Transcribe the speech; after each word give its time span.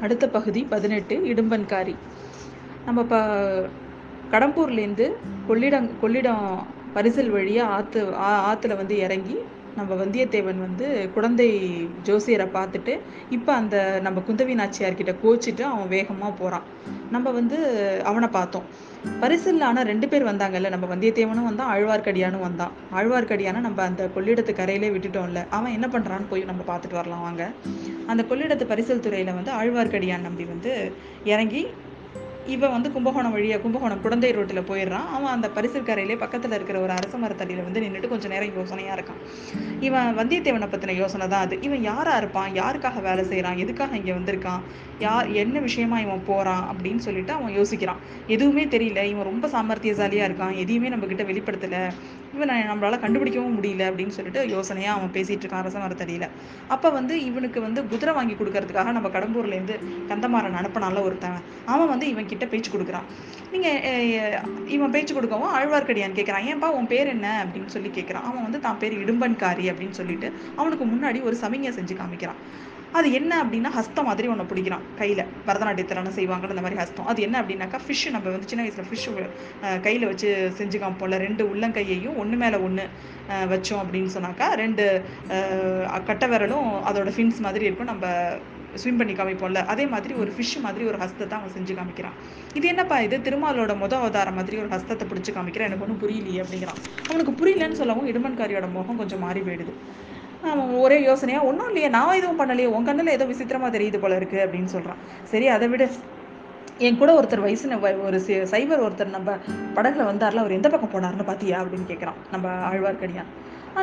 அடுத்த 0.00 0.24
பகுதி 0.28 0.60
பதினெட்டு 0.64 1.14
இடும்பன்காரி. 1.32 1.94
நம்ம 2.86 3.00
இப்போ 3.00 3.20
கடம்பூர்லேருந்து 4.30 5.06
கொள்ளிடம் 5.48 5.88
கொள்ளிடம் 6.02 6.44
பரிசல் 6.94 7.30
வழியாக 7.30 7.74
ஆற்று 7.76 8.00
ஆ 8.20 8.30
ஆற்றுல 8.48 8.76
வந்து 8.76 8.94
இறங்கி 8.98 9.36
நம்ம 9.80 9.96
வந்தியத்தேவன் 10.02 10.60
வந்து 10.66 10.86
குழந்தை 11.14 11.48
ஜோசியரை 12.08 12.46
பார்த்துட்டு 12.56 12.94
இப்போ 13.36 13.50
அந்த 13.60 13.76
நம்ம 14.06 14.22
குந்தவி 14.28 14.54
நாச்சியார்கிட்ட 14.60 15.12
கோச்சிட்டு 15.24 15.64
அவன் 15.72 15.92
வேகமாக 15.94 16.32
போகிறான் 16.40 16.66
நம்ம 17.14 17.30
வந்து 17.38 17.58
அவனை 18.10 18.28
பார்த்தோம். 18.28 18.66
பரிசில் 19.20 19.64
ஆனால் 19.68 19.88
ரெண்டு 19.90 20.06
பேர் 20.08 20.26
வந்தாங்கல்ல 20.30 20.70
நம்ம 20.74 20.86
வந்தியத்தேவனும் 20.94 21.48
வந்தான் 21.48 21.70
ஆழ்வார்க்கடியானும் 21.74 22.44
வந்தான். 22.46 22.72
ஆழ்வார்க்கடியானை 22.96 23.60
நம்ம 23.66 23.82
அந்த 23.82 24.02
கொள்ளிடத்து 24.16 24.54
கரையிலே 24.58 24.90
விட்டுட்டோம்ல 24.94 25.42
அவன் 25.58 25.76
என்ன 25.76 25.86
பண்ணுறான்னு 25.94 26.30
போய் 26.32 26.48
நம்ம 26.50 26.64
பார்த்துட்டு 26.70 26.98
வரலாம் 27.00 27.24
வாங்க. 27.26 27.44
அந்த 28.06 28.24
கொள்ளிடத்து 28.30 28.66
பரிசல் 28.72 29.04
துறையில் 29.06 29.36
வந்து 29.38 29.52
ஆழ்வார்க்கடியான் 29.60 30.26
நம்பி 30.28 30.46
வந்து 30.54 30.72
இறங்கி 31.32 31.62
இவன் 32.46 32.70
வந்து 32.70 32.92
கும்பகோணம் 32.92 33.32
வழியாக 33.32 33.62
கும்பகோணம் 33.62 34.00
குடந்தை 34.00 34.30
ரோட்டில் 34.30 34.58
போயிடுறான். 34.58 35.06
அவன் 35.06 35.32
அந்த 35.32 35.48
பரிசல் 35.48 36.16
பக்கத்தில் 36.16 36.52
இருக்கிற 36.52 36.80
ஒரு 36.80 36.92
அரச 36.92 37.18
மரத்தடியில் 37.18 37.62
வந்து 37.62 37.80
நின்றுட்டு 37.80 38.08
கொஞ்சம் 38.08 38.30
நேரம் 38.30 38.54
யோசனையாக 38.54 39.00
இருக்கான். 39.00 39.20
இவன் 39.80 40.18
வந்தியத்தேவனை 40.18 40.68
பற்றின 40.70 40.94
யோசனை 40.94 41.28
தான் 41.28 41.40
அது. 41.40 41.58
இவன் 41.60 41.82
யாராக 41.82 42.16
இருப்பான்? 42.16 42.52
யாருக்காக 42.52 43.02
வேலை 43.02 43.24
செய்கிறான் 43.24 43.56
எதுக்காக 43.56 43.96
இங்கே 43.96 44.12
வந்திருக்கான்? 44.12 44.62
யார் 44.98 45.30
என்ன 45.32 45.58
விஷயமா 45.58 46.00
இவன் 46.00 46.24
போகிறான் 46.24 46.70
அப்படின்னு 46.72 46.96
சொல்லிட்டு 46.96 47.32
அவன் 47.32 47.56
யோசிக்கிறான். 47.56 48.00
எதுவுமே 48.26 48.64
தெரியல. 48.64 49.04
இவன் 49.04 49.24
ரொம்ப 49.24 49.48
சாமர்த்தியசாலியாக 49.48 50.28
இருக்கான். 50.30 50.54
எதையுமே 50.54 50.88
நம்மக்கிட்ட 50.88 51.24
வெளிப்படுத்தலை. 51.32 51.92
இவனை 52.34 52.54
நம்மளால 52.70 52.98
கண்டுபிடிக்கவும் 53.04 53.56
முடியல 53.58 53.86
அப்படின்னு 53.90 54.14
சொல்லிட்டு 54.16 54.40
யோசனையாக 54.54 54.96
அவன் 54.96 55.12
பேசிகிட்டு 55.16 55.44
இருக்கான். 55.44 55.62
அரச 55.64 55.78
மரத்தடியில் 55.84 56.26
அப்போ 56.74 56.88
வந்து 56.98 57.14
இவனுக்கு 57.28 57.60
வந்து 57.66 57.80
குதிரை 57.92 58.12
வாங்கி 58.18 58.34
கொடுக்கறதுக்காக 58.40 58.92
நம்ம 58.96 59.10
கடம்பூர்லேருந்து 59.16 59.76
கந்தமாறன் 60.10 60.58
அனுப்பினால 60.60 61.02
ஒருத்தன். 61.06 61.38
அவன் 61.72 61.90
வந்து 61.92 62.08
இவன் 62.12 62.30
கிட்ட 62.32 62.46
பேச்சு 62.52 62.70
கொடுக்குறான். 62.74 63.08
நீங்கள் 63.52 64.66
இவன் 64.76 64.94
பேச்சு 64.96 65.14
கொடுக்கவும் 65.14 65.54
ஆழ்வார்க்கடியான் 65.58 66.16
கேட்குறான் 66.18 66.48
ஏன்பா 66.52 66.70
உன் 66.78 66.90
பேர் 66.94 67.12
என்ன? 67.16 67.28
அப்படின்னு 67.44 67.74
சொல்லி 67.76 67.92
கேட்குறான் 67.98 68.28
அவன் 68.30 68.46
வந்து 68.46 68.60
தான் 68.66 68.80
பேர் 68.82 69.00
இடும்பன்காரி 69.04 69.66
அப்படின்னு 69.72 69.98
சொல்லிட்டு 70.00 70.30
அவனுக்கு 70.60 70.86
முன்னாடி 70.92 71.20
ஒரு 71.28 71.38
சமிங்கை 71.42 71.72
செஞ்சு 71.80 71.96
காமிக்கிறான். 72.02 72.40
அது 72.98 73.08
என்ன 73.18 73.32
அப்படின்னா 73.42 73.70
ஹஸ்தம் 73.76 74.08
மாதிரி 74.08 74.28
ஒன்று 74.32 74.44
பிடிக்கிறான். 74.50 74.84
கையில் 75.00 75.22
பரதநாட்டியத்தில் 75.48 76.16
செய்வாங்கன்னு 76.18 76.54
அந்த 76.54 76.64
மாதிரி 76.66 76.78
ஹஸ்தம். 76.82 77.08
அது 77.10 77.20
என்ன 77.26 77.36
அப்படின்னாக்கா 77.42 77.78
ஃபிஷ் 77.86 78.04
நம்ம 78.16 78.30
வந்து 78.34 78.50
சின்ன 78.52 78.62
வயசில் 78.64 78.88
ஃபிஷ் 78.90 79.08
கையில் 79.86 80.06
வச்சு 80.10 80.28
செஞ்சு 80.60 80.78
காமிப்போம்ல 80.82 81.18
ரெண்டு 81.26 81.44
உள்ளங்கையையும் 81.52 82.16
ஒன்று 82.22 82.38
மேலே 82.42 82.58
ஒன்று 82.68 82.86
வச்சோம் 83.52 83.82
அப்படின்னு 83.82 84.10
சொன்னாக்கா 84.16 84.48
ரெண்டு 84.62 84.86
கட்டை 86.08 86.28
விரலும் 86.32 86.70
அதோட 86.90 87.12
ஃபின்ஸ் 87.18 87.40
மாதிரி 87.46 87.66
இருக்கும். 87.68 87.90
நம்ம 87.92 88.06
ஸ்விம் 88.80 88.98
பண்ணி 89.00 89.14
காமிப்போம்ல. 89.20 89.60
அதே 89.72 89.84
மாதிரி 89.94 90.12
ஒரு 90.22 90.30
ஃபிஷ் 90.34 90.56
மாதிரி 90.66 90.84
ஒரு 90.90 90.98
ஹஸ்தத்தை 91.02 91.34
அவன் 91.38 91.54
செஞ்சு 91.56 91.72
காமிக்கிறான். 91.78 92.18
இது 92.58 92.66
என்னப்பா 92.72 92.96
இது? 93.06 93.16
திருமாலோட 93.26 93.72
முத 93.82 93.94
அவதாரம் 94.02 94.36
மாதிரி 94.40 94.58
ஒரு 94.62 94.70
ஹஸ்தத்தை 94.74 95.06
பிடிச்சி 95.12 95.32
காமிக்கிறான் 95.38 95.68
எனக்கு 95.70 95.86
ஒன்றும் 95.86 96.02
புரியலையே 96.04 96.42
அப்படிங்கிறான். 96.44 96.80
அவனுக்கு 97.08 97.34
புரியலன்னு 97.40 97.80
சொல்லவும் 97.82 98.10
இடுமன்காரியோட 98.12 98.68
முகம் 98.76 99.00
கொஞ்சம் 99.02 99.24
மாறி 99.26 99.42
போயிடுது. 99.48 99.74
ஒரே 100.84 101.02
யோசனையா 101.02 101.40
ஒன்றும் 101.42 101.66
இல்லையே 101.66 101.88
நான் 101.88 102.14
எதுவும் 102.14 102.40
பண்ணலையே 102.40 102.66
உன் 102.76 102.84
கண்ணில் 102.84 103.14
ஏதோ 103.16 103.24
விசித்திரமா 103.24 103.68
தெரியுது 103.76 103.98
போல 103.98 104.16
இருக்கு 104.16 104.38
அப்படின்னு 104.46 104.74
சொல்றான். 104.76 105.00
சரி 105.24 105.48
அதை 105.48 105.68
விட. 105.68 105.88
என் 106.78 106.98
கூட 106.98 107.10
ஒருத்தர் 107.20 107.44
வயசு 107.46 107.80
ஒரு 108.06 108.20
சைவர் 108.46 108.82
ஒருத்தர் 108.82 109.16
நம்ம 109.16 109.32
படகுல 109.74 110.06
வந்தார்ல 110.10 110.42
அவர் 110.44 110.58
எந்த 110.58 110.68
பக்கம் 110.68 110.92
போனார்னு 110.94 111.24
பாத்தியா 111.24 111.60
அப்படின்னு 111.62 111.90
கேட்குறான் 111.90 112.20
நம்ம 112.30 112.48
ஆழ்வார்க்கடியான். 112.70 113.30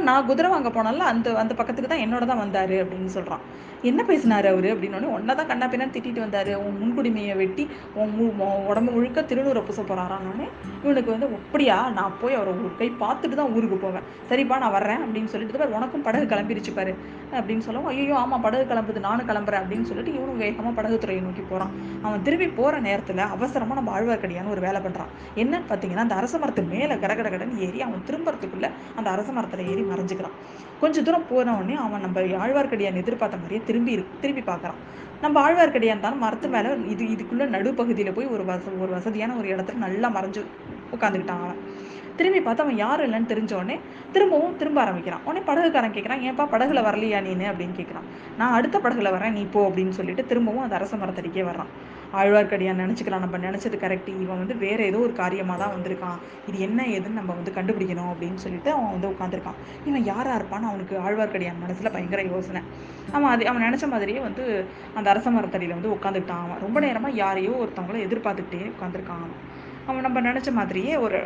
நான் 0.07 0.25
குதிரை 0.25 0.49
வாங்க 0.49 0.69
போனால 0.69 1.05
அந்த 1.11 1.38
அந்த 1.43 1.53
பக்கத்துக்கு 1.59 1.91
தான் 1.91 2.03
என்னோட 2.05 2.25
தான் 2.25 2.43
வந்தாரு 2.43 2.75
அப்படின்னு 2.83 3.11
சொல்றான். 3.16 3.43
என்ன 3.89 4.03
பேசினாரு 4.09 4.47
அவரு 4.52 4.69
அப்படின்னு 4.73 5.09
ஒன்றை 5.16 5.33
தான் 5.35 5.49
கண்ணா 5.49 5.66
பின்னா 5.71 5.85
திட்டிட்டு 5.95 6.21
வந்தாரு. 6.23 6.53
உன் 6.66 6.77
முன்குடிமையை 6.81 7.35
வெட்டி 7.41 7.63
உன் 8.02 8.13
உடம்பு 8.71 8.92
முழுக்க 8.92 9.21
திருநூறை 9.21 9.61
பூச 9.67 9.81
போறாரானோடனே 9.81 10.48
இவனுக்கு 10.83 11.11
வந்து 11.11 11.27
அப்படியா? 11.39 11.77
நான் 11.98 12.15
போய் 12.21 12.33
அவரை 12.33 12.53
ஒரு 12.53 12.71
கை 12.80 12.87
பார்த்துட்டு 13.03 13.36
தான் 13.39 13.53
ஊருக்கு 13.55 13.77
போவேன். 13.86 14.05
சரிப்பா 14.30 14.58
நான் 14.64 14.75
வர்றேன். 14.77 15.02
அப்படின்னு 15.05 15.31
சொல்லிட்டு 15.33 15.61
பாரு 15.61 15.75
உனக்கும் 15.80 16.05
படகு 16.08 16.25
கிளம்பிருச்சு 16.33 16.73
பாரு. 16.80 16.93
அப்படின்னு 17.37 17.65
சொல்லவும் 17.67 17.89
ஐயோ 17.93 18.15
ஆமா 18.23 18.39
படகு 18.42 18.65
கிளம்புது. 18.73 19.05
நானும் 19.08 19.30
கிளம்புறேன். 19.31 19.64
அப்படின்னு 19.64 19.87
சொல்லிட்டு 19.92 20.14
இவனும் 20.14 20.42
வேகமா 20.42 20.73
படகு 20.80 20.98
துறையை 20.98 21.23
நோக்கி 21.23 21.42
போறான். 21.42 21.73
அவன் 22.02 22.21
திரும்பி 22.21 22.48
போற 22.48 22.80
நேரத்துல 22.80 23.27
அவசரமா 23.37 23.75
நம்ம 23.81 23.99
ஆழ்வார்க்கடியான 23.99 24.49
ஒரு 24.49 24.61
வேலை 24.61 24.81
பண்றான். 24.81 25.14
என்னன்னு 25.36 25.69
பாத்தீங்கன்னா 25.73 26.05
அந்த 26.08 26.15
அரச 26.15 26.37
மரத்து 26.37 26.61
மேல 26.61 26.98
கடகட 26.98 27.30
கடன் 27.30 27.58
ஏறி 27.67 27.81
அவன் 27.81 28.05
திரும்புறதுக்குள்ளே 28.09 28.71
அந்த 28.95 29.09
அரச 29.09 29.31
மரத்துல 29.31 29.65
ஏறி 29.73 29.77
மறைஞ்சுக்கிறான். 29.82 30.36
கொஞ்ச 30.80 31.02
தூரம் 31.02 31.27
போன 31.30 31.55
உடனே 31.55 31.76
அவன் 31.76 32.02
நம்ம 32.02 32.21
ஆழ்வார்க்கடியான் 32.21 33.02
எதிர்பார்த்த 33.04 33.38
மாதிரியே 33.38 33.61
திரும்பி 33.65 34.05
திரும்பி 34.21 34.42
பார்க்குறான். 34.42 34.80
நம்ம 35.21 35.36
ஆழ்வார்க்கடியான் 35.42 35.99
தான் 35.99 36.17
மரத்து 36.17 36.48
மேல 36.48 36.76
இது 36.88 37.05
இதுக்குள்ள 37.05 37.45
நடுப்பகுதியில் 37.48 38.14
போய் 38.14 38.26
ஒரு 38.26 38.43
வச 38.43 38.60
ஒரு 38.80 38.92
வசதியான 38.92 39.36
ஒரு 39.36 39.48
இடத்துல 39.48 39.77
நல்லா 39.77 40.10
மறைஞ்சு 40.10 40.42
உட்காந்துக்கிட்டான் 40.95 41.43
அவன். 41.45 41.60
திரும்பி 42.17 42.42
பார்த்து 42.42 42.64
அவன் 42.64 42.76
யாரும் 42.76 43.08
இல்லைன்னு 43.08 43.32
தெரிஞ்சோடனே 43.33 43.76
திரும்பவும் 44.14 44.58
திரும்ப 44.58 44.82
ஆரம்பிக்கிறான். 44.82 45.23
உடனே 45.26 45.42
படகுக்காரன் 45.50 45.95
கேட்குறான் 45.98 46.23
ஏன்ப்பா 46.28 46.45
படகுல 46.54 46.82
வரலையா 46.88 47.20
நீனு? 47.28 47.45
அப்படின்னு 47.52 47.76
கேட்குறான் 47.80 48.08
நான் 48.38 48.55
அடுத்த 48.58 48.78
படகுல 48.80 49.11
வரேன் 49.16 49.32
நீ 49.32 49.44
போ 49.52 49.61
அப்படின்னு 49.70 49.89
சொல்லிட்டு 49.89 50.26
திரும்பவும் 50.26 50.66
அந்த 50.66 50.76
அரச 50.76 50.95
மரத்தடிக்கே 50.98 51.45
வர்றான். 51.50 51.72
ஆழ்வார்க்கடியான் 52.20 52.82
நினச்சிக்கலாம் 52.83 53.23
நம்ம 53.26 53.38
நினச்சது 53.38 53.78
கரெக்ட் 53.83 54.10
இவன் 54.23 54.39
வந்து 54.42 54.55
வேற 54.58 54.80
ஏதோ 54.83 54.98
ஒரு 54.98 55.14
காரியமாக 55.14 55.58
தான் 55.64 55.73
வந்திருக்கான். 55.76 56.20
இது 56.50 56.58
என்ன 56.60 56.83
ஏதுன்னு 56.83 57.20
நம்ம 57.22 57.33
வந்து 57.33 57.52
கண்டுபிடிக்கணும் 57.52 58.11
அப்படின்னு 58.11 58.39
சொல்லிட்டு 58.45 58.72
அவன் 58.72 58.94
வந்து 58.95 59.08
உட்காந்துருக்கான் 59.08 59.58
இவன் 59.86 60.04
யாரா 60.04 60.34
இருப்பான்னு 60.36 60.70
அவனுக்கு 60.72 60.95
ஆழ்வார்க்கடியான் 61.05 61.61
மனசில் 61.64 61.92
பயங்கர 61.92 62.23
யோசனை. 62.23 62.61
அவன் 63.11 63.32
அது 63.32 63.48
அவன் 63.48 63.66
நினச்ச 63.67 63.88
மாதிரியே 63.88 64.20
வந்து 64.20 64.45
அந்த 64.94 65.10
அரச 65.10 65.30
மரத்தடியில் 65.30 65.78
வந்து 65.78 65.94
உட்காந்துக்கிட்டான் 65.95 66.45
அவன். 66.45 66.61
ரொம்ப 66.61 66.80
நேரமாக 66.80 67.20
யாரையோ 67.23 67.54
ஒருத்தவங்கள 67.64 67.99
எதிர்பார்த்துக்கிட்டே 68.08 68.72
உட்காந்துருக்கான் 68.76 69.22
அவன். 69.26 69.38
அவன் 69.86 70.05
நம்ம 70.08 70.22
நினச்ச 70.22 70.49
மாதிரியே 70.52 70.95
ஒரு 70.95 71.20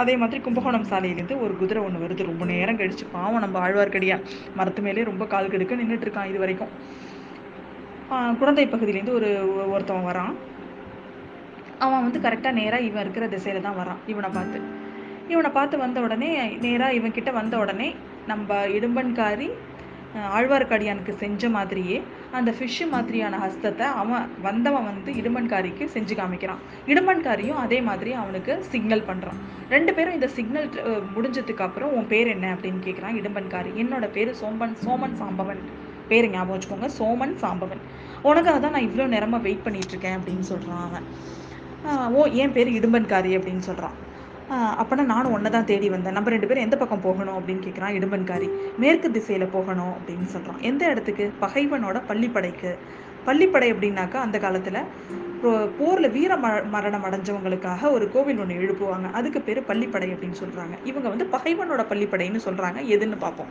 அதே 0.00 0.14
மாதிரி 0.20 0.38
கும்பகோணம் 0.44 0.86
சாலையிலேருந்து 0.90 1.36
ஒரு 1.44 1.54
குதிரை 1.60 1.80
ஒன்று 1.86 2.02
வருது. 2.02 2.28
ரொம்ப 2.30 2.44
நேரம் 2.52 2.78
கழிச்சு 2.78 3.04
பாவம் 3.16 3.42
நம்ம 3.44 3.56
ஆழ்வார்க்கடியா. 3.64 4.16
மரத்து 4.58 4.82
மேலே 4.86 5.02
ரொம்ப 5.10 5.24
கால் 5.32 5.50
கெடுக்க 5.52 5.80
நின்றுட்டு 5.80 6.06
இருக்கான் 6.06 6.30
இது 6.30 6.38
வரைக்கும். 6.44 6.72
குழந்தை 8.40 8.64
பகுதியிலேருந்து 8.72 9.16
ஒரு 9.18 9.28
ஒருத்தவன் 9.74 10.08
வரான். 10.10 10.34
அவன் 11.84 12.04
வந்து 12.06 12.18
கரெக்டாக 12.26 12.58
நேராக 12.60 12.88
இவன் 12.88 13.02
இருக்கிற 13.04 13.26
திசையில 13.34 13.62
தான் 13.66 13.78
வரான். 13.82 14.00
இவனை 14.12 14.30
பார்த்து. 14.38 14.58
இவனை 15.32 15.50
பார்த்து 15.56 15.76
வந்த 15.84 15.98
உடனே 16.06 16.30
நேராக 16.64 16.96
இவன் 16.98 17.16
கிட்ட 17.18 17.30
வந்த 17.40 17.54
உடனே 17.64 17.88
நம்ம 18.30 18.58
இடும்பன்காரி 18.78 19.48
ஆழ்வார்க்கடியானுக்கு 20.36 21.12
செஞ்ச 21.22 21.48
மாதிரியே 21.56 21.96
அந்த 22.38 22.50
ஃபிஷ்ஷு 22.56 22.86
மாதிரியான 22.94 23.38
ஹஸ்தத்தை 23.44 23.86
அவன் 24.00 24.26
வந்தவன் 24.46 24.86
வந்து 24.90 25.10
இடுமன்காரிக்கு 25.20 25.84
செஞ்சு 25.94 26.14
காமிக்கிறான். 26.20 26.60
இடுமன்காரியும் 26.92 27.60
அதே 27.64 27.78
மாதிரி 27.88 28.12
அவனுக்கு 28.22 28.54
சிக்னல் 28.72 29.06
பண்ணுறான் 29.08 29.40
ரெண்டு 29.74 29.92
பேரும் 29.96 30.16
இந்த 30.18 30.28
சிக்னல் 30.36 30.68
முடிஞ்சதுக்கு 31.14 31.64
அப்புறம் 31.68 31.94
உன் 31.98 32.10
பேர் 32.12 32.32
என்ன? 32.34 32.46
அப்படின்னு 32.56 32.82
கேட்குறான் 32.88 33.18
இடும்பன்காரி 33.20 33.72
என்னோட 33.84 34.06
பேர் 34.16 34.32
சோம்பன் 34.42 34.76
சோமன் 34.84 35.16
சாம்பவன். 35.22 35.62
பேர் 36.12 36.32
ஞாபகம் 36.34 36.54
வச்சுக்கோங்க 36.54 36.90
சோமன் 37.00 37.36
சாம்பவன். 37.42 37.82
உனக்காக 38.30 38.58
தான் 38.58 38.74
நான் 38.76 38.88
இவ்வளோ 38.88 39.06
நேரமாக 39.16 39.44
வெயிட் 39.48 39.66
பண்ணிட்டு 39.66 39.92
இருக்கேன் 39.94 40.18
அப்படின்னு 40.18 40.46
சொல்கிறான் 40.52 40.84
அவன். 40.88 41.06
ஓ 42.16 42.24
என் 42.42 42.56
பேர் 42.56 42.76
இடும்பன்காரி 42.78 43.32
அப்படின்னு 43.38 43.64
சொல்கிறான் 43.68 43.96
அப்போனா 44.50 45.04
நானும் 45.04 45.32
ஒன்றை 45.32 45.50
தான் 45.52 45.64
தேடி 45.64 45.88
வந்தேன். 45.88 46.12
நம்ம 46.12 46.30
ரெண்டு 46.30 46.46
பேரும் 46.46 46.62
எந்த 46.62 46.76
பக்கம் 46.76 47.00
போகணும் 47.00 47.36
அப்படின்னு 47.38 47.64
கேட்குறான் 47.66 47.96
இடும்பன்காரி. 47.98 48.48
மேற்கு 48.78 49.10
திசையில் 49.10 49.52
போகணும் 49.52 49.92
அப்படின்னு 49.92 50.24
சொல்கிறான் 50.24 50.60
எந்த 50.60 50.90
இடத்துக்கு? 50.90 51.32
பகைவனோட 51.40 52.00
பள்ளிப்படைக்கு. 52.08 52.72
பள்ளிப்படை 53.26 53.68
அப்படின்னாக்கா 53.74 54.14
அந்த 54.14 54.38
காலத்தில் 54.38 54.80
போரில் 55.78 56.08
வீர 56.14 56.32
ம 56.42 56.48
மரணம் 56.72 57.04
அடைஞ்சவங்களுக்காக 57.08 57.90
ஒரு 57.96 58.04
கோவில் 58.14 58.40
ஒன்று 58.42 58.58
எழுப்புவாங்க. 58.62 59.06
அதுக்கு 59.18 59.40
பேர் 59.46 59.60
பள்ளிப்படை 59.70 60.08
அப்படின்னு 60.14 60.38
சொல்கிறாங்க 60.40 60.74
இவங்க 60.90 61.06
வந்து 61.14 61.26
பகைவனோட 61.34 61.82
பள்ளிப்படைன்னு 61.90 62.40
சொல்கிறாங்க 62.46 62.78
எதுன்னு 62.94 63.18
பார்ப்போம். 63.24 63.50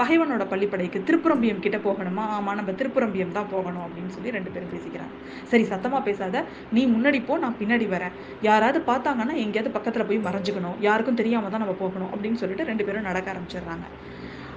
பகைவனோட 0.00 0.44
பள்ளிப்படைக்கு 0.52 1.00
திருப்புரம்பியம் 1.08 1.62
கிட்ட 1.66 1.80
போகணுமா? 1.86 2.24
ஆமாம் 2.36 2.58
நம்ம 2.60 2.74
திருப்புரம்பியம் 2.80 3.34
தான் 3.38 3.50
போகணும் 3.54 3.84
அப்படின்னு 3.86 4.12
சொல்லி 4.16 4.36
ரெண்டு 4.36 4.52
பேரும் 4.54 4.72
பேசிக்கிறாங்க. 4.74 5.14
சரி 5.52 5.66
சத்தமாக 5.72 6.02
பேசாத. 6.08 6.44
நீ 6.76 6.84
முன்னாடி 6.94 7.20
போ 7.30 7.38
நான் 7.44 7.58
பின்னாடி 7.62 7.88
வரேன். 7.96 8.16
யாராவது 8.50 8.80
பார்த்தாங்கன்னா 8.92 9.36
எங்கேயாவது 9.44 9.76
பக்கத்தில் 9.78 10.08
போய் 10.10 10.26
மறைஞ்சுக்கணும். 10.28 10.78
யாருக்கும் 10.88 11.20
தெரியாமல் 11.22 11.54
தான் 11.56 11.64
நம்ம 11.66 11.76
போகணும் 11.84 12.12
அப்படின்னு 12.14 12.40
சொல்லிட்டு 12.44 12.70
ரெண்டு 12.72 12.86
பேரும் 12.88 13.08
நடக்க 13.10 13.32
ஆரம்பிச்சிடுறாங்க. 13.34 13.86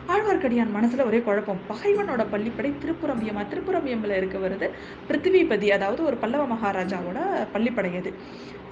ஆழ்வார்க்கடியான் 0.08 0.74
மனசுல 0.76 1.06
ஒரே 1.06 1.22
குழப்பம். 1.22 1.60
பகைவனோட 1.70 2.26
பள்ளிப்படை 2.32 2.72
திருப்புரம்பியமா 2.84 3.44
திருப்புரம்பியம்ல 3.52 4.18
இருக்க 4.18 4.38
வருது 4.38 4.70
பிருத்திவிபதி 5.08 5.68
அதாவது 5.70 6.06
ஒரு 6.06 6.16
பல்லவ 6.16 6.56
மகாராஜாவோட 6.56 7.20
பள்ளிப்படை 7.54 7.98
அது. 7.98 8.14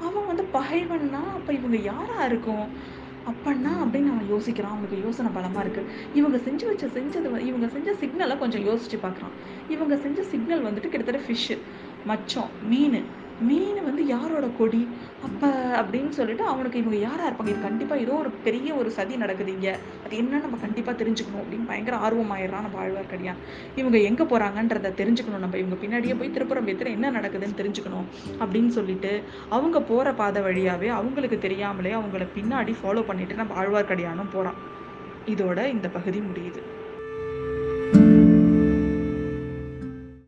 அவன் 0.01 0.27
வந்து 0.27 0.43
பகைவன்னா 0.53 1.21
அப்ப 1.33 1.53
இவங்க 1.53 1.77
யாரா 1.77 2.25
இருக்கும்? 2.25 2.65
அப்பன்னா 3.25 3.71
அப்படின்னு 3.83 4.11
அவன் 4.13 4.29
யோசிக்கிறான். 4.31 4.75
அவனுக்கு 4.75 5.01
யோசனை 5.03 5.31
பலமா 5.35 5.59
இருக்கு. 5.59 5.85
இவங்க 6.13 6.37
செஞ்சு 6.37 6.65
வச்ச 6.65 6.85
செஞ்சது 6.87 7.39
இவங்க 7.39 7.67
செஞ்ச 7.67 7.91
சிக்னலை 7.91 8.37
கொஞ்சம் 8.37 8.61
யோசிச்சு 8.61 8.97
பார்க்குறான். 9.03 9.35
இவங்க 9.69 9.97
செஞ்ச 9.97 10.21
சிக்னல் 10.23 10.65
வந்துட்டு 10.65 10.89
கிட்டத்தட்ட 10.89 11.21
ஃபிஷ்ஷு 11.27 11.57
மச்சம் 12.07 12.49
மீன் 12.69 13.03
மீன் 13.47 13.79
வந்து 13.83 14.03
யாரோட 14.07 14.47
கொடி? 14.59 14.87
அப்போ 15.27 15.47
அப்படின்னு 15.79 16.09
சொல்லிட்டு 16.09 16.43
அவனுக்கு 16.43 16.79
இவங்க 16.79 16.97
யாரா 16.97 17.23
இருப்பாங்க? 17.27 17.51
இது 17.53 17.61
கண்டிப்பாக 17.61 18.01
ஏதோ 18.01 18.13
ஒரு 18.13 18.29
பெரிய 18.29 18.73
ஒரு 18.75 18.91
சதி 18.91 19.15
நடக்குது 19.15 19.51
இங்க. 19.51 19.69
அது 20.05 20.13
என்னன்னு 20.21 20.43
நம்ம 20.45 20.57
கண்டிப்பாக 20.57 20.95
தெரிஞ்சுக்கணும் 21.03 21.41
அப்படின்னு 21.43 21.69
பயங்கர 21.71 21.97
ஆர்வமாயிடுறான் 22.07 22.65
நம்ம 22.67 22.79
ஆழ்வார்க்கடியான். 22.83 23.39
இவங்க 23.75 23.97
எங்கே 23.97 24.23
போகிறாங்கன்றத 24.23 24.93
தெரிஞ்சுக்கணும் 25.01 25.45
நம்ம. 25.45 25.57
இவங்க 25.57 25.77
பின்னாடியே 25.83 26.17
போய் 26.17 26.35
திருப்புறம்பயத்தில் 26.37 26.93
என்ன 26.97 27.11
நடக்குதுன்னு 27.11 27.59
தெரிஞ்சுக்கணும் 27.61 28.09
அப்படின்னு 28.39 28.67
சொல்லிட்டு 28.67 29.13
அவங்க 29.49 29.81
போகிற 29.81 30.13
பாதை 30.13 30.41
வழியாகவே 30.41 30.89
அவங்களுக்கு 30.99 31.39
தெரியாமலே 31.39 31.93
அவங்கள 31.93 32.27
பின்னாடி 32.37 32.75
ஃபாலோ 32.81 33.03
பண்ணிட்டு 33.05 33.41
நம்ம 33.43 33.55
ஆழ்வார்க்கடியானும் 33.63 34.33
போகிறான் 34.33 34.59
இதோட 35.27 35.59
இந்த 35.69 35.87
பகுதி 35.87 36.19
முடியுது. 36.19 36.61